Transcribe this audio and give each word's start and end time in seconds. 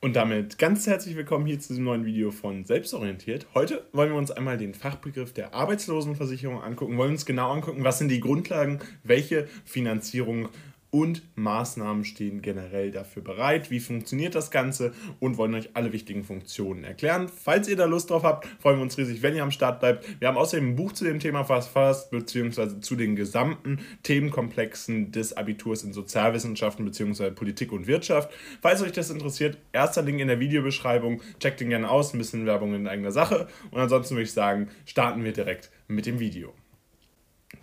Und 0.00 0.14
damit 0.14 0.58
ganz 0.58 0.86
herzlich 0.86 1.16
willkommen 1.16 1.44
hier 1.44 1.58
zu 1.58 1.68
diesem 1.70 1.82
neuen 1.82 2.04
Video 2.04 2.30
von 2.30 2.64
Selbstorientiert. 2.64 3.48
Heute 3.52 3.84
wollen 3.90 4.12
wir 4.12 4.16
uns 4.16 4.30
einmal 4.30 4.56
den 4.56 4.72
Fachbegriff 4.72 5.32
der 5.32 5.54
Arbeitslosenversicherung 5.54 6.62
angucken, 6.62 6.96
wollen 6.96 7.10
uns 7.10 7.26
genau 7.26 7.50
angucken, 7.50 7.82
was 7.82 7.98
sind 7.98 8.08
die 8.08 8.20
Grundlagen, 8.20 8.78
welche 9.02 9.48
Finanzierung 9.64 10.50
und 10.90 11.22
Maßnahmen 11.36 12.04
stehen 12.04 12.42
generell 12.42 12.90
dafür 12.90 13.22
bereit. 13.22 13.70
Wie 13.70 13.80
funktioniert 13.80 14.34
das 14.34 14.50
Ganze 14.50 14.92
und 15.20 15.36
wollen 15.36 15.54
euch 15.54 15.70
alle 15.74 15.92
wichtigen 15.92 16.24
Funktionen 16.24 16.84
erklären. 16.84 17.28
Falls 17.28 17.68
ihr 17.68 17.76
da 17.76 17.84
Lust 17.84 18.10
drauf 18.10 18.22
habt, 18.22 18.46
freuen 18.60 18.78
wir 18.78 18.82
uns 18.82 18.96
riesig, 18.96 19.22
wenn 19.22 19.36
ihr 19.36 19.42
am 19.42 19.50
Start 19.50 19.80
bleibt. 19.80 20.20
Wir 20.20 20.28
haben 20.28 20.36
außerdem 20.36 20.70
ein 20.70 20.76
Buch 20.76 20.92
zu 20.92 21.04
dem 21.04 21.20
Thema 21.20 21.44
verfasst, 21.44 22.10
beziehungsweise 22.10 22.80
zu 22.80 22.96
den 22.96 23.16
gesamten 23.16 23.80
Themenkomplexen 24.02 25.12
des 25.12 25.36
Abiturs 25.36 25.84
in 25.84 25.92
Sozialwissenschaften, 25.92 26.84
beziehungsweise 26.84 27.32
Politik 27.32 27.72
und 27.72 27.86
Wirtschaft. 27.86 28.30
Falls 28.62 28.82
euch 28.82 28.92
das 28.92 29.10
interessiert, 29.10 29.58
erster 29.72 30.02
Link 30.02 30.20
in 30.20 30.28
der 30.28 30.40
Videobeschreibung. 30.40 31.22
Checkt 31.40 31.60
den 31.60 31.70
gerne 31.70 31.90
aus, 31.90 32.14
ein 32.14 32.18
bisschen 32.18 32.46
Werbung 32.46 32.74
in 32.74 32.88
eigener 32.88 33.12
Sache. 33.12 33.48
Und 33.70 33.80
ansonsten 33.80 34.14
würde 34.14 34.24
ich 34.24 34.32
sagen, 34.32 34.68
starten 34.86 35.24
wir 35.24 35.32
direkt 35.32 35.70
mit 35.86 36.06
dem 36.06 36.18
Video. 36.18 36.54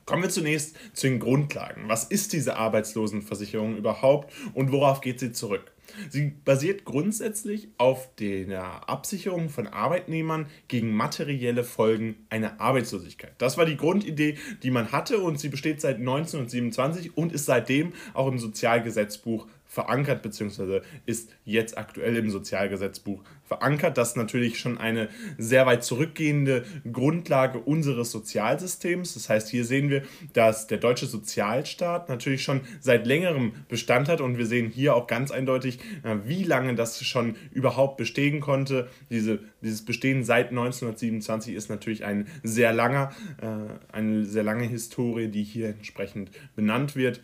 Kommen 0.06 0.22
wir 0.22 0.30
zunächst 0.30 0.76
zu 0.94 1.08
den 1.08 1.20
Grundlagen. 1.20 1.86
Was 1.88 2.04
ist 2.04 2.34
diese 2.34 2.58
Arbeitslosenversicherung 2.58 3.76
überhaupt 3.76 4.32
und 4.54 4.72
worauf 4.72 5.02
geht 5.02 5.20
sie 5.20 5.32
zurück? 5.32 5.72
Sie 6.10 6.32
basiert 6.46 6.86
grundsätzlich 6.86 7.70
auf 7.80 8.14
der 8.16 8.88
Absicherung 8.88 9.50
von 9.50 9.66
Arbeitnehmern 9.66 10.46
gegen 10.68 10.96
materielle 10.96 11.64
Folgen 11.64 12.28
einer 12.30 12.60
Arbeitslosigkeit. 12.62 13.34
Das 13.40 13.58
war 13.58 13.66
die 13.66 13.78
Grundidee, 13.78 14.38
die 14.62 14.72
man 14.72 14.92
hatte 14.92 15.20
und 15.20 15.40
sie 15.40 15.50
besteht 15.50 15.82
seit 15.82 15.98
1927 15.98 17.18
und 17.18 17.34
ist 17.34 17.46
seitdem 17.46 17.94
auch 18.14 18.28
im 18.28 18.38
Sozialgesetzbuch 18.38 19.48
verankert, 19.76 20.22
beziehungsweise 20.22 20.84
ist 21.06 21.30
jetzt 21.44 21.78
aktuell 21.78 22.16
im 22.16 22.32
Sozialgesetzbuch 22.32 23.22
verankert. 23.44 23.98
Das 23.98 24.12
ist 24.12 24.18
natürlich 24.18 24.58
schon 24.58 24.78
eine 24.78 25.10
sehr 25.38 25.66
weit 25.66 25.84
zurückgehende 25.84 26.64
Grundlage 26.90 27.60
unseres 27.60 28.10
Sozialsystems. 28.12 29.16
Das 29.16 29.28
heißt, 29.28 29.50
hier 29.50 29.66
sehen 29.66 29.90
wir, 29.90 30.04
dass 30.32 30.68
der 30.68 30.78
deutsche 30.78 31.08
Sozialstaat 31.08 32.08
natürlich 32.08 32.42
schon 32.42 32.62
seit 32.80 33.06
längerem 33.06 33.52
Bestand 33.68 34.08
hat 34.08 34.22
und 34.22 34.38
wir 34.38 34.46
sehen 34.46 34.70
hier 34.70 34.96
auch 34.96 35.08
ganz 35.08 35.30
eindeutig, 35.30 35.80
äh, 36.04 36.16
wie 36.24 36.44
lange 36.44 36.74
das 36.76 37.04
schon 37.04 37.36
überhaupt 37.52 37.98
bestehen 37.98 38.40
konnte. 38.40 38.88
Diese, 39.10 39.40
dieses 39.62 39.84
Bestehen 39.84 40.24
seit 40.24 40.52
1927 40.52 41.54
ist 41.54 41.70
natürlich 41.70 42.06
ein 42.06 42.28
sehr 42.44 42.72
langer, 42.72 43.12
äh, 43.42 43.94
eine 43.94 44.24
sehr 44.24 44.44
lange 44.44 44.64
Historie, 44.64 45.28
die 45.28 45.44
hier 45.44 45.68
entsprechend 45.68 46.32
benannt 46.56 46.96
wird. 46.96 47.20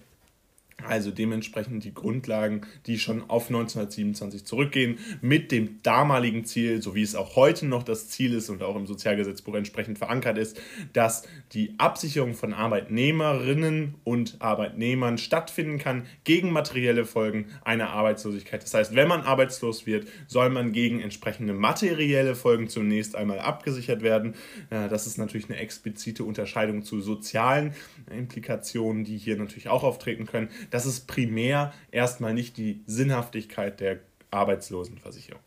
Also 0.87 1.11
dementsprechend 1.11 1.83
die 1.83 1.93
Grundlagen, 1.93 2.61
die 2.85 2.99
schon 2.99 3.29
auf 3.29 3.47
1927 3.47 4.45
zurückgehen, 4.45 4.99
mit 5.21 5.51
dem 5.51 5.81
damaligen 5.83 6.45
Ziel, 6.45 6.81
so 6.81 6.95
wie 6.95 7.01
es 7.01 7.15
auch 7.15 7.35
heute 7.35 7.65
noch 7.65 7.83
das 7.83 8.09
Ziel 8.09 8.33
ist 8.33 8.49
und 8.49 8.63
auch 8.63 8.75
im 8.75 8.88
Sozialgesetzbuch 8.88 9.55
entsprechend 9.55 9.97
verankert 9.97 10.38
ist, 10.38 10.59
dass 10.93 11.23
die 11.53 11.75
Absicherung 11.77 12.33
von 12.33 12.53
Arbeitnehmerinnen 12.53 13.95
und 14.03 14.38
Arbeitnehmern 14.39 15.17
stattfinden 15.17 15.77
kann 15.77 16.05
gegen 16.23 16.51
materielle 16.51 17.05
Folgen 17.05 17.47
einer 17.63 17.89
Arbeitslosigkeit. 17.89 18.63
Das 18.63 18.73
heißt, 18.73 18.95
wenn 18.95 19.07
man 19.07 19.21
arbeitslos 19.21 19.85
wird, 19.85 20.07
soll 20.27 20.49
man 20.49 20.71
gegen 20.71 20.99
entsprechende 21.01 21.53
materielle 21.53 22.35
Folgen 22.35 22.67
zunächst 22.67 23.16
einmal 23.16 23.39
abgesichert 23.39 24.01
werden. 24.01 24.35
Das 24.69 25.07
ist 25.07 25.17
natürlich 25.17 25.49
eine 25.49 25.59
explizite 25.59 26.23
Unterscheidung 26.23 26.83
zu 26.83 27.01
sozialen 27.01 27.73
Implikationen, 28.09 29.03
die 29.03 29.17
hier 29.17 29.38
natürlich 29.38 29.69
auch 29.69 29.83
auftreten 29.83 30.25
können 30.25 30.49
das 30.72 30.86
ist 30.86 31.08
primär 31.08 31.73
erstmal 31.91 32.33
nicht 32.33 32.58
die 32.58 32.81
Sinnhaftigkeit 32.88 33.80
der 33.80 34.00
Arbeitslosenversicherung. 34.31 35.41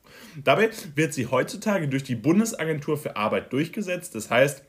Dabei 0.44 0.70
wird 0.94 1.14
sie 1.14 1.26
heutzutage 1.26 1.88
durch 1.88 2.04
die 2.04 2.14
Bundesagentur 2.14 2.98
für 2.98 3.16
Arbeit 3.16 3.52
durchgesetzt. 3.52 4.14
Das 4.14 4.30
heißt, 4.30 4.62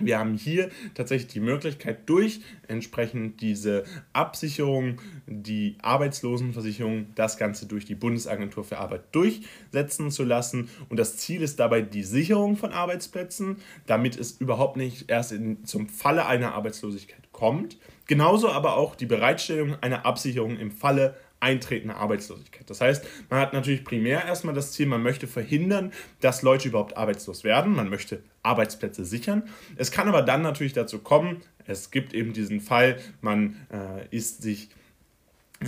wir 0.00 0.18
haben 0.18 0.34
hier 0.34 0.70
tatsächlich 0.94 1.32
die 1.32 1.40
Möglichkeit, 1.40 2.08
durch 2.08 2.40
entsprechend 2.68 3.40
diese 3.40 3.84
Absicherung, 4.12 5.00
die 5.26 5.76
Arbeitslosenversicherung, 5.82 7.06
das 7.14 7.36
Ganze 7.36 7.66
durch 7.66 7.84
die 7.84 7.94
Bundesagentur 7.94 8.64
für 8.64 8.78
Arbeit 8.78 9.02
durchsetzen 9.12 10.10
zu 10.10 10.24
lassen. 10.24 10.68
Und 10.88 10.98
das 10.98 11.16
Ziel 11.16 11.42
ist 11.42 11.60
dabei 11.60 11.82
die 11.82 12.02
Sicherung 12.02 12.56
von 12.56 12.72
Arbeitsplätzen, 12.72 13.56
damit 13.86 14.18
es 14.18 14.32
überhaupt 14.32 14.76
nicht 14.76 15.10
erst 15.10 15.32
in, 15.32 15.64
zum 15.64 15.88
Falle 15.88 16.26
einer 16.26 16.54
Arbeitslosigkeit 16.54 17.32
kommt. 17.32 17.78
Genauso 18.06 18.50
aber 18.50 18.76
auch 18.76 18.96
die 18.96 19.06
Bereitstellung 19.06 19.76
einer 19.80 20.04
Absicherung 20.04 20.58
im 20.58 20.72
Falle 20.72 21.14
eintretender 21.40 21.96
Arbeitslosigkeit. 21.96 22.68
Das 22.68 22.80
heißt, 22.80 23.04
man 23.30 23.40
hat 23.40 23.52
natürlich 23.52 23.84
primär 23.84 24.24
erstmal 24.24 24.54
das 24.54 24.72
Ziel, 24.72 24.86
man 24.86 25.02
möchte 25.02 25.26
verhindern, 25.26 25.92
dass 26.20 26.42
Leute 26.42 26.68
überhaupt 26.68 26.96
arbeitslos 26.96 27.44
werden, 27.44 27.74
man 27.74 27.88
möchte 27.88 28.22
Arbeitsplätze 28.42 29.04
sichern. 29.04 29.42
Es 29.76 29.90
kann 29.90 30.08
aber 30.08 30.22
dann 30.22 30.42
natürlich 30.42 30.74
dazu 30.74 30.98
kommen, 30.98 31.42
es 31.66 31.90
gibt 31.90 32.14
eben 32.14 32.32
diesen 32.32 32.60
Fall, 32.60 32.98
man 33.20 33.56
äh, 33.72 34.14
ist 34.14 34.42
sich 34.42 34.68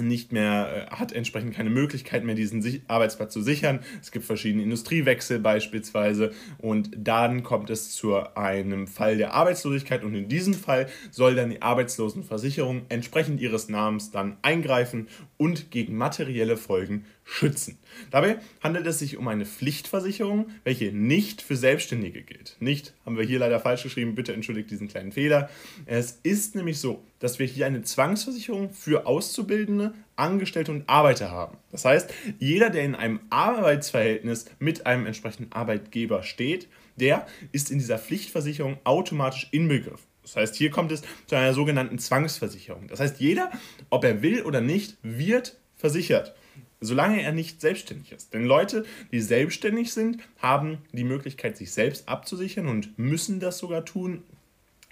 nicht 0.01 0.33
mehr, 0.33 0.89
äh, 0.91 0.95
hat 0.95 1.13
entsprechend 1.13 1.55
keine 1.55 1.69
Möglichkeit 1.69 2.25
mehr, 2.25 2.35
diesen 2.35 2.83
Arbeitsplatz 2.89 3.33
zu 3.33 3.43
sichern. 3.43 3.81
Es 4.01 4.11
gibt 4.11 4.25
verschiedene 4.25 4.63
Industriewechsel 4.63 5.39
beispielsweise 5.39 6.33
und 6.59 6.91
dann 6.97 7.43
kommt 7.43 7.69
es 7.69 7.91
zu 7.93 8.17
einem 8.35 8.87
Fall 8.87 9.19
der 9.19 9.35
Arbeitslosigkeit 9.35 10.03
und 10.03 10.15
in 10.15 10.29
diesem 10.29 10.55
Fall 10.55 10.89
soll 11.11 11.35
dann 11.35 11.51
die 11.51 11.61
Arbeitslosenversicherung 11.61 12.87
entsprechend 12.89 13.41
ihres 13.41 13.69
Namens 13.69 14.11
dann 14.11 14.39
eingreifen 14.41 15.09
und 15.37 15.71
gegen 15.71 15.97
materielle 15.97 16.57
Folgen 16.57 17.05
schützen. 17.25 17.79
Dabei 18.11 18.39
handelt 18.63 18.87
es 18.87 18.99
sich 18.99 19.17
um 19.17 19.29
eine 19.29 19.47
Pflichtversicherung, 19.47 20.51
welche 20.65 20.93
nicht 20.93 21.43
für 21.43 21.57
Selbstständige 21.57 22.23
gilt. 22.23 22.57
Nicht, 22.61 22.95
haben 23.05 23.17
wir 23.17 23.25
hier 23.25 23.39
leider 23.39 23.61
falsch 23.61 23.83
geschrieben, 23.83 24.15
bitte 24.15 24.33
entschuldigt 24.33 24.71
diesen 24.71 24.89
kleinen 24.89 25.13
Fehler. 25.13 25.49
Es 25.87 26.19
ist 26.23 26.55
nämlich 26.55 26.79
so, 26.79 27.05
dass 27.21 27.39
wir 27.39 27.47
hier 27.47 27.67
eine 27.67 27.83
Zwangsversicherung 27.83 28.73
für 28.73 29.07
Auszubildende, 29.07 29.95
Angestellte 30.17 30.73
und 30.73 30.89
Arbeiter 30.89 31.31
haben. 31.31 31.57
Das 31.71 31.85
heißt, 31.85 32.13
jeder, 32.39 32.71
der 32.71 32.85
in 32.85 32.95
einem 32.95 33.21
Arbeitsverhältnis 33.31 34.47
mit 34.59 34.87
einem 34.87 35.07
entsprechenden 35.07 35.53
Arbeitgeber 35.53 36.23
steht, 36.23 36.69
der 36.97 37.27
ist 37.53 37.71
in 37.71 37.79
dieser 37.79 37.99
Pflichtversicherung 37.99 38.79
automatisch 38.85 39.49
inbegriffen. 39.53 40.07
Das 40.23 40.37
heißt, 40.37 40.55
hier 40.55 40.71
kommt 40.71 40.93
es 40.93 41.03
zu 41.27 41.35
einer 41.35 41.55
sogenannten 41.55 41.99
Zwangsversicherung. 41.99 42.87
Das 42.89 43.01
heißt, 43.01 43.19
jeder, 43.21 43.51
ob 43.91 44.05
er 44.05 44.23
will 44.23 44.43
oder 44.43 44.61
nicht, 44.61 44.97
wird 45.03 45.59
versichert 45.77 46.35
solange 46.83 47.23
er 47.23 47.33
nicht 47.33 47.61
selbstständig 47.61 48.13
ist. 48.13 48.35
Denn 48.35 48.45
Leute, 48.45 48.85
die 49.11 49.21
selbstständig 49.21 49.93
sind, 49.93 50.19
haben 50.39 50.79
die 50.93 51.05
Möglichkeit, 51.05 51.57
sich 51.57 51.73
selbst 51.73 52.09
abzusichern 52.09 52.67
und 52.67 52.99
müssen 52.99 53.41
das 53.41 53.59
sogar 53.59 53.85
tun. 53.85 54.23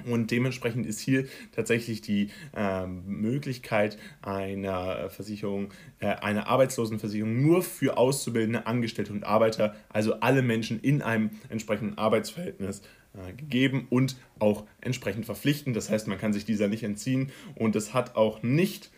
Und 0.06 0.30
dementsprechend 0.30 0.86
ist 0.86 1.00
hier 1.00 1.26
tatsächlich 1.52 2.00
die 2.00 2.30
äh, 2.56 2.86
Möglichkeit 2.86 3.98
einer 4.22 5.10
Versicherung, 5.10 5.72
äh, 5.98 6.06
einer 6.06 6.46
Arbeitslosenversicherung 6.46 7.42
nur 7.42 7.62
für 7.62 7.96
Auszubildende, 7.96 8.66
Angestellte 8.66 9.12
und 9.12 9.24
Arbeiter, 9.24 9.74
also 9.88 10.14
alle 10.20 10.42
Menschen 10.42 10.80
in 10.80 11.02
einem 11.02 11.30
entsprechenden 11.48 11.98
Arbeitsverhältnis 11.98 12.82
äh, 13.14 13.32
gegeben 13.32 13.86
und 13.90 14.16
auch 14.38 14.66
entsprechend 14.80 15.26
verpflichtend. 15.26 15.76
Das 15.76 15.90
heißt, 15.90 16.06
man 16.06 16.18
kann 16.18 16.32
sich 16.32 16.44
dieser 16.44 16.68
nicht 16.68 16.82
entziehen 16.82 17.30
und 17.54 17.76
es 17.76 17.92
hat 17.92 18.16
auch 18.16 18.42
nicht, 18.42 18.90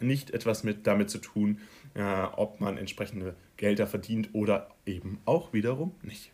nicht 0.00 0.32
etwas 0.32 0.64
mit 0.64 0.86
damit 0.86 1.10
zu 1.10 1.18
tun, 1.18 1.60
äh, 1.94 2.02
ob 2.36 2.60
man 2.60 2.76
entsprechende 2.76 3.34
Gelder 3.56 3.86
verdient 3.86 4.30
oder 4.32 4.70
eben 4.86 5.20
auch 5.24 5.52
wiederum 5.52 5.94
nicht. 6.02 6.30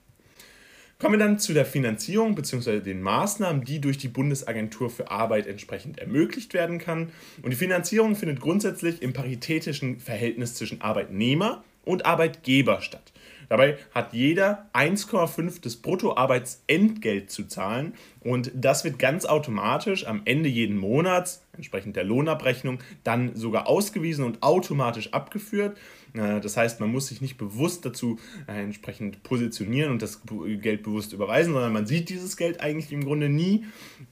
Kommen 0.99 1.15
wir 1.15 1.19
dann 1.19 1.39
zu 1.39 1.55
der 1.55 1.65
Finanzierung 1.65 2.35
bzw. 2.35 2.81
den 2.81 3.01
Maßnahmen, 3.01 3.65
die 3.65 3.81
durch 3.81 3.97
die 3.97 4.09
Bundesagentur 4.09 4.91
für 4.91 5.11
Arbeit 5.11 5.47
entsprechend 5.47 5.99
ermöglicht 5.99 6.53
werden 6.53 6.79
kann. 6.79 7.11
Und 7.41 7.51
die 7.51 7.57
Finanzierung 7.57 8.17
findet 8.17 8.41
grundsätzlich 8.41 9.01
im 9.01 9.15
paritätischen 9.15 9.99
Verhältnis 9.99 10.57
zwischen 10.57 10.83
Arbeitnehmer 10.83 11.65
und 11.87 12.05
Arbeitgeber 12.05 12.83
statt. 12.83 13.13
Dabei 13.51 13.79
hat 13.91 14.13
jeder 14.13 14.71
1,5 14.75 15.61
des 15.61 15.83
Bruttoarbeitsentgelt 15.83 17.33
zu 17.33 17.49
zahlen 17.49 17.95
und 18.21 18.53
das 18.55 18.85
wird 18.85 19.01
ganz 19.01 19.25
automatisch 19.25 20.07
am 20.07 20.23
Ende 20.25 20.49
jeden 20.49 20.79
Monats, 20.79 21.45
entsprechend 21.57 21.97
der 21.97 22.05
Lohnabrechnung, 22.05 22.79
dann 23.03 23.35
sogar 23.35 23.67
ausgewiesen 23.67 24.25
und 24.25 24.45
automatisch 24.45 25.13
abgeführt. 25.13 25.77
Äh, 26.15 26.41
das 26.41 26.57
heißt, 26.57 26.79
man 26.79 26.93
muss 26.93 27.09
sich 27.09 27.21
nicht 27.21 27.39
bewusst 27.39 27.85
dazu 27.85 28.21
äh, 28.47 28.63
entsprechend 28.63 29.25
positionieren 29.25 29.91
und 29.91 30.01
das 30.01 30.23
Geld 30.61 30.85
bewusst 30.85 31.13
überweisen, 31.13 31.53
sondern 31.53 31.73
man 31.73 31.87
sieht 31.87 32.09
dieses 32.09 32.37
Geld 32.37 32.61
eigentlich 32.61 32.93
im 32.93 33.05
Grunde 33.05 33.29
nie 33.29 33.65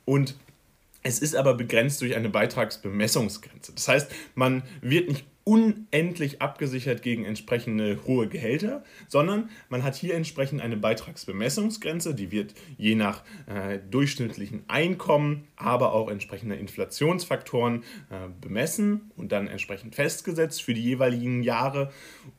und 0.05 0.35
es 1.05 1.21
ist 1.21 1.37
aber 1.37 1.55
begrenzt 1.55 2.01
durch 2.03 2.17
eine 2.17 2.29
Beitragsbemessungsgrenze. 2.29 3.73
Das 3.73 3.87
heißt, 3.87 4.11
man 4.35 4.65
wird 4.83 5.09
nicht 5.09 5.25
unendlich 5.49 6.43
abgesichert 6.43 7.01
gegen 7.01 7.25
entsprechende 7.25 8.01
hohe 8.07 8.29
Gehälter, 8.29 8.85
sondern 9.07 9.49
man 9.71 9.83
hat 9.83 9.95
hier 9.95 10.15
entsprechend 10.15 10.61
eine 10.61 10.77
Beitragsbemessungsgrenze, 10.77 12.15
die 12.15 12.31
wird 12.31 12.53
je 12.77 12.95
nach 12.95 13.23
äh, 13.47 13.79
durchschnittlichen 13.91 14.65
Einkommen, 14.69 15.49
aber 15.57 15.95
auch 15.95 16.11
entsprechender 16.11 16.59
Inflationsfaktoren 16.59 17.83
äh, 18.11 18.29
bemessen 18.43 19.11
und 19.17 19.33
dann 19.33 19.47
entsprechend 19.47 19.95
festgesetzt 19.95 20.63
für 20.63 20.75
die 20.75 20.83
jeweiligen 20.83 21.43
Jahre. 21.43 21.91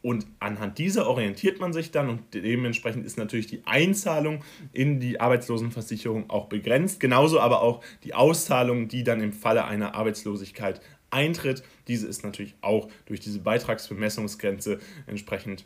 Und 0.04 0.28
anhand 0.40 0.78
dieser 0.78 1.08
orientiert 1.08 1.60
man 1.60 1.74
sich 1.74 1.90
dann 1.90 2.10
und 2.10 2.22
dementsprechend 2.36 3.08
ist 3.08 3.18
natürlich 3.18 3.48
die 3.48 3.64
Einzahlung 3.66 4.44
in 4.72 5.00
die 5.00 5.20
Arbeitslosenversicherung 5.20 6.30
auch 6.30 6.46
begrenzt, 6.46 7.00
genauso 7.00 7.40
aber 7.40 7.64
auch 7.64 7.84
die 8.04 8.14
Auszahlung, 8.14 8.88
die 8.88 9.04
dann 9.04 9.20
im 9.20 9.34
Falle 9.34 9.66
einer 9.66 9.96
Arbeitslosigkeit 9.96 10.80
eintritt. 11.12 11.64
Diese 11.88 12.08
ist 12.08 12.24
natürlich 12.24 12.56
auch 12.62 12.90
durch 13.06 13.20
diese 13.20 13.40
Beitragsbemessungsgrenze 13.40 14.80
entsprechend 15.08 15.66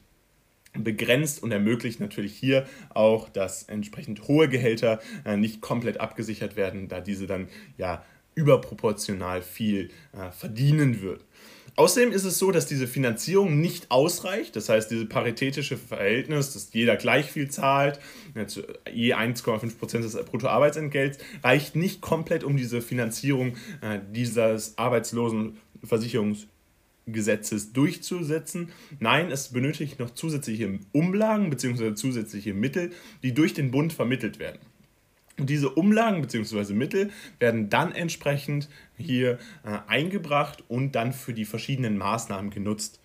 begrenzt 0.74 1.44
und 1.44 1.52
ermöglicht 1.52 2.00
natürlich 2.00 2.36
hier 2.36 2.66
auch, 2.90 3.30
dass 3.30 3.64
entsprechend 3.64 4.28
hohe 4.28 4.50
Gehälter 4.50 5.00
äh, 5.26 5.38
nicht 5.38 5.62
komplett 5.62 6.00
abgesichert 6.00 6.56
werden, 6.56 6.88
da 6.88 7.00
diese 7.00 7.28
dann 7.28 7.48
ja 7.78 8.04
überproportional 8.36 9.42
viel 9.42 9.92
äh, 10.14 10.32
verdienen 10.32 11.02
würden. 11.02 11.24
Außerdem 11.76 12.12
ist 12.12 12.24
es 12.24 12.38
so, 12.38 12.52
dass 12.52 12.68
diese 12.68 12.86
Finanzierung 12.86 13.60
nicht 13.60 13.90
ausreicht. 13.90 14.56
Das 14.56 14.70
heißt, 14.70 14.92
dieses 14.92 15.10
paritätische 15.10 15.76
Verhältnis, 15.78 16.54
dass 16.54 16.72
jeder 16.72 16.98
gleich 16.98 17.32
viel 17.32 17.50
zahlt, 17.50 18.00
je 18.94 19.16
1,5 19.16 19.80
Prozent 19.80 20.04
des 20.04 20.16
Bruttoarbeitsentgelts, 20.16 21.18
reicht 21.44 21.76
nicht 21.76 22.02
komplett, 22.02 22.44
um 22.44 22.58
diese 22.58 22.80
Finanzierung 22.82 23.56
äh, 23.82 23.98
dieses 24.12 24.78
Arbeitslosenversicherungsgesetzes 24.78 27.74
durchzusetzen. 27.74 28.70
Nein, 29.00 29.32
es 29.32 29.50
benötigt 29.50 29.98
noch 30.00 30.12
zusätzliche 30.12 30.78
Umlagen 30.92 31.50
bzw. 31.50 31.96
zusätzliche 31.96 32.54
Mittel, 32.54 32.92
die 33.24 33.34
durch 33.34 33.56
den 33.56 33.72
Bund 33.72 33.94
vermittelt 33.94 34.38
werden. 34.38 34.60
Und 35.40 35.50
diese 35.50 35.70
Umlagen 35.70 36.22
bzw. 36.22 36.74
Mittel 36.74 37.10
werden 37.40 37.70
dann 37.70 37.92
entsprechend 37.92 38.70
hier 38.98 39.40
äh, 39.64 39.80
eingebracht 39.88 40.64
und 40.68 40.94
dann 40.94 41.12
für 41.12 41.34
die 41.34 41.46
verschiedenen 41.46 41.98
Maßnahmen 41.98 42.52
genutzt. 42.52 43.00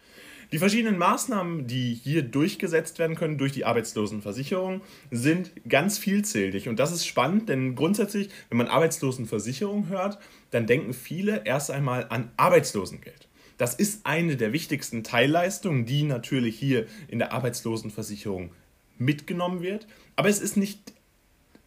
Die 0.50 0.58
verschiedenen 0.58 0.96
Maßnahmen, 0.96 1.66
die 1.66 1.92
hier 1.92 2.22
durchgesetzt 2.22 2.98
werden 2.98 3.16
können 3.16 3.36
durch 3.36 3.52
die 3.52 3.66
Arbeitslosenversicherung, 3.66 4.80
sind 5.10 5.52
ganz 5.69 5.98
vielzählig. 5.98 6.69
Und 6.69 6.78
das 6.78 6.90
ist 6.90 7.06
spannend, 7.06 7.50
denn 7.50 7.75
grundsätzlich, 7.75 8.31
wenn 8.48 8.56
man 8.56 8.69
Arbeitslosenversicherung 8.69 9.88
hört, 9.88 10.19
dann 10.50 10.66
denken 10.66 10.94
viele 10.94 11.42
erst 11.44 11.70
einmal 11.70 12.06
an 12.08 12.31
Arbeitslosengeld. 12.38 13.28
Das 13.58 13.74
ist 13.74 14.06
eine 14.06 14.36
der 14.36 14.52
wichtigsten 14.52 15.02
Teilleistungen, 15.02 15.84
die 15.84 16.04
natürlich 16.04 16.58
hier 16.58 16.86
in 17.08 17.19
der 17.19 17.32
Arbeitslosenversicherung 17.32 18.52
mitgenommen 18.96 19.60
wird. 19.60 19.86
Aber 20.16 20.28
es 20.28 20.40
ist 20.40 20.56
nicht 20.56 20.94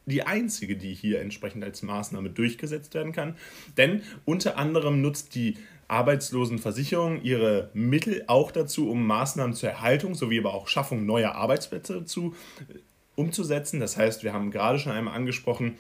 die 0.06 0.24
einzige, 0.24 0.76
die 0.76 0.94
hier 0.94 1.22
entsprechend 1.22 1.64
als 1.64 1.84
Maßnahme 1.84 2.30
durchgesetzt 2.30 2.94
werden 2.94 3.12
kann. 3.12 3.36
Denn 3.78 4.02
unter 4.26 4.58
anderem 4.58 5.02
nutzt 5.02 5.36
die 5.36 5.58
Arbeitslosenversicherung 5.88 7.22
ihre 7.22 7.70
Mittel 7.74 8.24
auch 8.28 8.52
dazu, 8.52 8.90
um 8.90 9.06
Maßnahmen 9.06 9.54
zur 9.54 9.70
Erhaltung 9.70 10.16
sowie 10.16 10.40
aber 10.40 10.54
auch 10.54 10.68
Schaffung 10.68 11.06
neuer 11.06 11.34
Arbeitsplätze 11.36 12.06
zu 12.06 12.34
äh, 12.70 12.80
umzusetzen. 13.16 13.80
Das 13.80 13.98
heißt, 13.98 14.24
wir 14.24 14.34
haben 14.34 14.52
gerade 14.52 14.80
schon 14.80 14.94
einmal 14.94 15.16
angesprochen, 15.16 15.78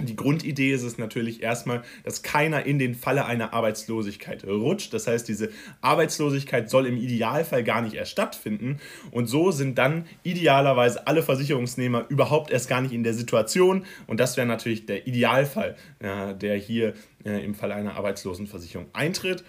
die 0.00 0.14
Grundidee 0.14 0.72
ist 0.72 0.84
es 0.84 0.96
natürlich 0.96 1.42
erstmal, 1.42 1.82
dass 2.04 2.22
keiner 2.22 2.66
in 2.66 2.78
den 2.78 2.94
Falle 2.94 3.24
einer 3.24 3.52
Arbeitslosigkeit 3.52 4.44
rutscht. 4.44 4.94
Das 4.94 5.08
heißt, 5.08 5.26
diese 5.26 5.50
Arbeitslosigkeit 5.80 6.70
soll 6.70 6.86
im 6.86 6.96
Idealfall 6.96 7.64
gar 7.64 7.82
nicht 7.82 7.94
erst 7.94 8.12
stattfinden. 8.12 8.78
Und 9.10 9.26
so 9.26 9.50
sind 9.50 9.76
dann 9.76 10.06
idealerweise 10.22 11.06
alle 11.08 11.22
Versicherungsnehmer 11.22 12.06
überhaupt 12.08 12.52
erst 12.52 12.68
gar 12.68 12.80
nicht 12.80 12.92
in 12.92 13.02
der 13.02 13.14
Situation. 13.14 13.84
Und 14.06 14.20
das 14.20 14.36
wäre 14.36 14.46
natürlich 14.46 14.86
der 14.86 15.08
Idealfall, 15.08 15.76
der 16.00 16.56
hier 16.56 16.94
äh, 17.24 17.44
im 17.44 17.54
Falle 17.54 17.74
einer 17.74 17.96
Arbeitslosenversicherung 17.96 18.86
eintritt. 18.92 19.42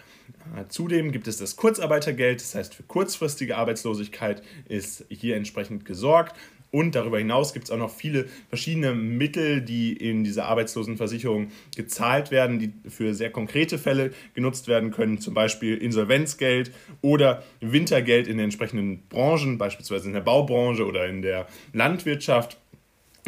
Äh, 0.55 0.67
zudem 0.67 1.11
gibt 1.11 1.27
es 1.27 1.37
das 1.37 1.55
Kurzarbeitergeld, 1.55 2.41
das 2.41 2.55
heißt 2.55 2.75
für 2.75 2.83
kurzfristige 2.83 3.57
Arbeitslosigkeit 3.57 4.41
ist 4.67 5.05
hier 5.09 5.35
entsprechend 5.35 5.85
gesorgt. 5.85 6.35
Und 6.71 6.95
darüber 6.95 7.17
hinaus 7.17 7.53
gibt 7.53 7.65
es 7.65 7.71
auch 7.71 7.77
noch 7.77 7.93
viele 7.93 8.25
verschiedene 8.49 8.93
Mittel, 8.93 9.61
die 9.61 9.93
in 9.93 10.23
dieser 10.23 10.45
Arbeitslosenversicherung 10.45 11.47
gezahlt 11.75 12.29
werden, 12.29 12.59
die 12.59 12.73
für 12.89 13.13
sehr 13.13 13.31
konkrete 13.31 13.77
Fälle 13.77 14.11
genutzt 14.35 14.67
werden 14.67 14.91
können, 14.91 15.19
zum 15.19 15.33
Beispiel 15.33 15.77
Insolvenzgeld 15.77 16.71
oder 17.01 17.43
Wintergeld 17.59 18.27
in 18.27 18.37
den 18.37 18.45
entsprechenden 18.45 19.07
Branchen, 19.09 19.57
beispielsweise 19.57 20.07
in 20.07 20.13
der 20.13 20.21
Baubranche 20.21 20.85
oder 20.85 21.07
in 21.07 21.21
der 21.21 21.47
Landwirtschaft 21.73 22.57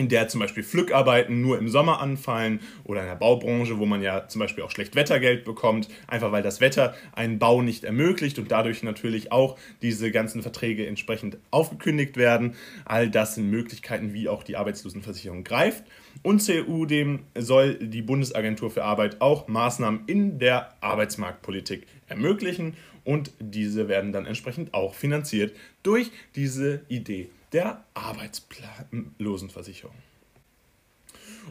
in 0.01 0.09
der 0.09 0.27
zum 0.27 0.39
Beispiel 0.39 0.63
Pflückarbeiten 0.63 1.41
nur 1.41 1.59
im 1.59 1.69
Sommer 1.69 2.01
anfallen 2.01 2.59
oder 2.83 3.01
in 3.01 3.07
der 3.07 3.15
Baubranche, 3.15 3.77
wo 3.77 3.85
man 3.85 4.01
ja 4.01 4.27
zum 4.27 4.39
Beispiel 4.39 4.63
auch 4.63 4.71
schlecht 4.71 4.95
Wettergeld 4.95 5.45
bekommt, 5.45 5.89
einfach 6.07 6.31
weil 6.31 6.41
das 6.41 6.59
Wetter 6.59 6.95
einen 7.13 7.37
Bau 7.37 7.61
nicht 7.61 7.83
ermöglicht 7.83 8.39
und 8.39 8.51
dadurch 8.51 8.81
natürlich 8.81 9.31
auch 9.31 9.59
diese 9.83 10.09
ganzen 10.09 10.41
Verträge 10.41 10.87
entsprechend 10.87 11.37
aufgekündigt 11.51 12.17
werden. 12.17 12.55
All 12.85 13.11
das 13.11 13.35
sind 13.35 13.51
Möglichkeiten, 13.51 14.11
wie 14.11 14.27
auch 14.27 14.41
die 14.41 14.57
Arbeitslosenversicherung 14.57 15.43
greift. 15.43 15.83
Und 16.23 16.43
CU-dem 16.43 17.19
soll 17.37 17.75
die 17.75 18.01
Bundesagentur 18.01 18.71
für 18.71 18.83
Arbeit 18.83 19.21
auch 19.21 19.47
Maßnahmen 19.47 20.01
in 20.07 20.39
der 20.39 20.73
Arbeitsmarktpolitik 20.81 21.85
ermöglichen 22.07 22.73
und 23.03 23.31
diese 23.39 23.87
werden 23.87 24.11
dann 24.13 24.25
entsprechend 24.25 24.73
auch 24.73 24.95
finanziert 24.95 25.55
durch 25.83 26.11
diese 26.35 26.81
Idee 26.87 27.29
der 27.53 27.85
Arbeitslosenversicherung. 27.93 29.95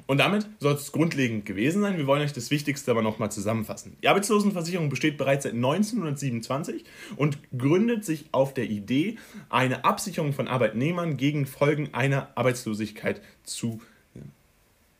Und 0.06 0.18
damit 0.18 0.46
soll 0.60 0.74
es 0.74 0.92
grundlegend 0.92 1.46
gewesen 1.46 1.82
sein. 1.82 1.98
Wir 1.98 2.06
wollen 2.06 2.22
euch 2.22 2.32
das 2.32 2.50
Wichtigste 2.50 2.90
aber 2.90 3.02
nochmal 3.02 3.30
zusammenfassen. 3.30 3.96
Die 4.02 4.08
Arbeitslosenversicherung 4.08 4.88
besteht 4.88 5.18
bereits 5.18 5.44
seit 5.44 5.54
1927 5.54 6.84
und 7.16 7.38
gründet 7.56 8.04
sich 8.04 8.26
auf 8.32 8.54
der 8.54 8.70
Idee, 8.70 9.16
eine 9.48 9.84
Absicherung 9.84 10.32
von 10.32 10.48
Arbeitnehmern 10.48 11.16
gegen 11.16 11.46
Folgen 11.46 11.90
einer 11.92 12.30
Arbeitslosigkeit 12.36 13.20
zu 13.42 13.80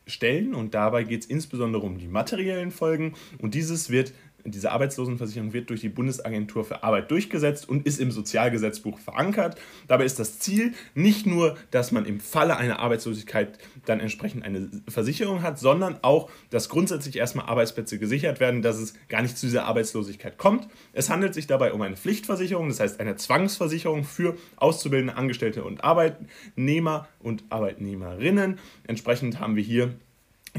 stellen. 0.07 0.53
Und 0.53 0.73
dabei 0.73 1.03
geht 1.03 1.21
es 1.21 1.27
insbesondere 1.27 1.83
um 1.83 1.97
die 1.97 2.07
materiellen 2.07 2.71
Folgen. 2.71 3.13
Und 3.39 3.53
dieses 3.53 3.89
wird 3.89 4.13
diese 4.45 4.71
Arbeitslosenversicherung 4.71 5.53
wird 5.53 5.69
durch 5.69 5.81
die 5.81 5.89
Bundesagentur 5.89 6.63
für 6.63 6.83
Arbeit 6.83 7.11
durchgesetzt 7.11 7.67
und 7.67 7.85
ist 7.85 7.99
im 7.99 8.11
Sozialgesetzbuch 8.11 8.99
verankert. 8.99 9.59
Dabei 9.87 10.05
ist 10.05 10.19
das 10.19 10.39
Ziel 10.39 10.73
nicht 10.95 11.25
nur, 11.25 11.57
dass 11.71 11.91
man 11.91 12.05
im 12.05 12.19
Falle 12.19 12.57
einer 12.57 12.79
Arbeitslosigkeit 12.79 13.57
dann 13.85 13.99
entsprechend 13.99 14.43
eine 14.43 14.69
Versicherung 14.87 15.41
hat, 15.41 15.59
sondern 15.59 15.99
auch, 16.01 16.29
dass 16.49 16.69
grundsätzlich 16.69 17.17
erstmal 17.17 17.45
Arbeitsplätze 17.45 17.99
gesichert 17.99 18.39
werden, 18.39 18.61
dass 18.61 18.77
es 18.77 18.93
gar 19.09 19.21
nicht 19.21 19.37
zu 19.37 19.45
dieser 19.45 19.65
Arbeitslosigkeit 19.65 20.37
kommt. 20.37 20.67
Es 20.93 21.09
handelt 21.09 21.33
sich 21.33 21.47
dabei 21.47 21.73
um 21.73 21.81
eine 21.81 21.95
Pflichtversicherung, 21.95 22.69
das 22.69 22.79
heißt 22.79 22.99
eine 22.99 23.15
Zwangsversicherung 23.15 24.03
für 24.03 24.37
auszubildende 24.57 25.15
Angestellte 25.15 25.63
und 25.63 25.83
Arbeitnehmer 25.83 27.07
und 27.19 27.43
Arbeitnehmerinnen. 27.49 28.59
Entsprechend 28.87 29.39
haben 29.39 29.55
wir 29.55 29.63
hier 29.63 29.93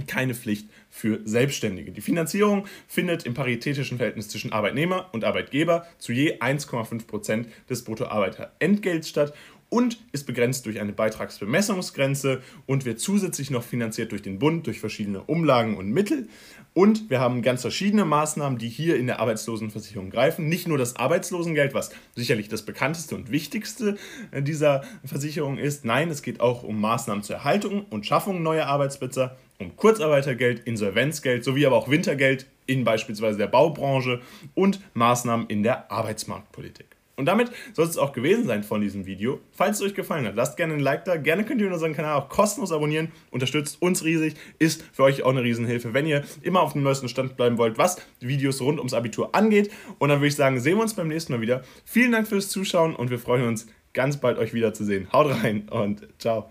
keine 0.07 0.35
Pflicht 0.35 0.69
für 0.91 1.21
Selbstständige. 1.25 1.93
Die 1.93 2.01
Finanzierung 2.01 2.67
findet 2.87 3.25
im 3.25 3.35
paritätischen 3.35 3.99
Verhältnis 3.99 4.29
zwischen 4.29 4.53
Arbeitnehmer 4.53 5.09
und 5.13 5.25
Arbeitgeber 5.25 5.87
zu 5.99 6.13
je 6.13 6.39
1,5 6.39 7.07
Prozent 7.07 7.49
des 7.69 7.85
Bruttoarbeiterentgelts 7.85 9.09
statt 9.09 9.35
und 9.73 9.97
ist 10.13 10.27
begrenzt 10.27 10.67
durch 10.67 10.81
eine 10.81 10.93
Beitragsbemessungsgrenze 10.93 12.43
und 12.67 12.85
wird 12.85 13.01
zusätzlich 13.01 13.51
noch 13.51 13.63
finanziert 13.63 14.13
durch 14.13 14.21
den 14.21 14.39
Bund, 14.39 14.67
durch 14.67 14.79
verschiedene 14.79 15.23
Umlagen 15.23 15.79
und 15.79 15.89
Mittel. 15.89 16.29
Und 16.75 17.09
wir 17.09 17.21
haben 17.21 17.41
ganz 17.41 17.63
verschiedene 17.63 18.05
Maßnahmen, 18.05 18.59
die 18.59 18.69
hier 18.69 18.97
in 18.97 19.07
der 19.07 19.19
Arbeitslosenversicherung 19.21 20.11
greifen. 20.11 20.47
Nicht 20.47 20.69
nur 20.69 20.77
das 20.77 20.97
Arbeitslosengeld, 20.97 21.73
was 21.73 21.91
sicherlich 22.15 22.51
das 22.51 22.67
bekannteste 22.67 23.15
und 23.15 23.31
wichtigste 23.31 23.97
äh, 24.31 24.43
dieser 24.43 24.83
Versicherung 25.07 25.57
ist. 25.57 25.87
Nein, 25.87 26.11
es 26.11 26.21
geht 26.21 26.41
auch 26.41 26.65
um 26.65 26.79
Maßnahmen 26.79 27.23
zur 27.23 27.37
Erhaltung 27.37 27.87
und 27.89 28.05
Schaffung 28.05 28.43
neuer 28.43 28.67
Arbeitsplätze, 28.67 29.37
um 29.63 29.77
Kurzarbeitergeld, 29.77 30.61
Insolvenzgeld 30.67 31.45
sowie 31.45 31.67
aber 31.67 31.77
auch 31.77 31.89
Wintergeld 31.89 32.47
in 32.67 32.85
beispielsweise 32.85 33.39
der 33.39 33.47
Baubranche 33.47 34.21
und 34.55 34.81
Maßnahmen 34.95 35.47
in 35.49 35.63
der 35.63 35.91
Arbeitsmarktpolitik. 35.91 36.87
Und 37.17 37.27
damit 37.27 37.51
soll 37.75 37.87
es 37.87 37.99
auch 37.99 38.13
gewesen 38.13 38.47
sein 38.47 38.63
von 38.63 38.81
diesem 38.81 39.07
Video. 39.07 39.41
Falls 39.53 39.77
es 39.79 39.87
euch 39.87 39.95
gefallen 39.95 40.27
hat, 40.27 40.35
lasst 40.35 40.57
gerne 40.57 40.75
ein 40.75 40.81
Like 40.81 41.05
da. 41.05 41.17
Gerne 41.17 41.45
könnt 41.45 41.61
ihr 41.61 41.71
unseren 41.71 41.95
Kanal 41.95 42.19
auch 42.19 42.29
kostenlos 42.29 42.73
abonnieren. 42.73 43.13
Unterstützt 43.31 43.81
uns 43.81 44.03
riesig. 44.03 44.35
Ist 44.59 44.83
für 44.93 45.05
euch 45.05 45.23
auch 45.23 45.31
eine 45.31 45.43
Riesenhilfe, 45.43 45.93
wenn 45.93 46.07
ihr 46.07 46.25
immer 46.43 46.63
auf 46.63 46.73
dem 46.73 46.83
neuesten 46.83 47.09
Stand 47.09 47.37
bleiben 47.37 47.59
wollt, 47.59 47.77
was 47.77 47.99
Videos 48.21 48.61
rund 48.63 48.79
ums 48.79 48.95
Abitur 48.95 49.35
angeht. 49.35 49.71
Und 49.99 50.09
dann 50.09 50.19
würde 50.19 50.29
ich 50.29 50.37
sagen, 50.37 50.59
sehen 50.59 50.79
wir 50.79 50.83
uns 50.83 50.95
beim 50.95 51.09
nächsten 51.09 51.33
Mal 51.33 51.43
wieder. 51.43 51.63
Vielen 51.85 52.13
Dank 52.13 52.27
fürs 52.27 52.49
Zuschauen 52.49 52.97
und 52.97 53.11
wir 53.11 53.19
freuen 53.19 53.47
uns 53.47 53.67
ganz 53.93 54.17
bald 54.17 54.39
euch 54.39 54.55
wiederzusehen. 54.55 55.13
Haut 55.13 55.31
rein 55.31 55.69
und 55.69 56.09
ciao. 56.19 56.49